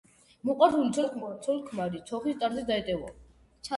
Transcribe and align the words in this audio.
მოყვარული 0.49 1.03
ცოლ–ქმარი 1.49 2.03
თოხის 2.11 2.41
ტარზე 2.45 2.65
დაეტევაო 2.71 3.15